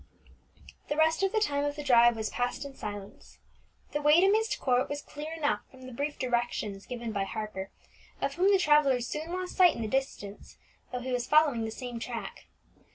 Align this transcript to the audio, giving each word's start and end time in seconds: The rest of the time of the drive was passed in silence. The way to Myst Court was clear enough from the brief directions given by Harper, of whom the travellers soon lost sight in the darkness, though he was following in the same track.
The 0.87 0.97
rest 0.97 1.21
of 1.21 1.31
the 1.31 1.39
time 1.39 1.63
of 1.63 1.75
the 1.75 1.83
drive 1.83 2.15
was 2.15 2.31
passed 2.31 2.65
in 2.65 2.73
silence. 2.73 3.37
The 3.91 4.01
way 4.01 4.19
to 4.19 4.31
Myst 4.31 4.59
Court 4.59 4.89
was 4.89 5.03
clear 5.03 5.31
enough 5.33 5.59
from 5.69 5.81
the 5.83 5.91
brief 5.93 6.17
directions 6.17 6.87
given 6.87 7.11
by 7.11 7.23
Harper, 7.25 7.69
of 8.19 8.33
whom 8.33 8.51
the 8.51 8.57
travellers 8.57 9.05
soon 9.05 9.31
lost 9.31 9.55
sight 9.55 9.75
in 9.75 9.83
the 9.83 9.87
darkness, 9.87 10.57
though 10.91 11.01
he 11.01 11.11
was 11.11 11.27
following 11.27 11.59
in 11.59 11.65
the 11.65 11.69
same 11.71 11.99
track. 11.99 12.47